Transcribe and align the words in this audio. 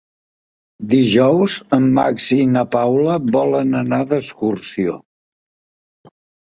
Dijous 0.93 1.57
en 1.77 1.85
Max 1.99 2.31
i 2.37 2.39
na 2.55 2.65
Paula 2.77 3.21
volen 3.39 3.79
anar 3.85 4.01
d'excursió. 4.15 5.01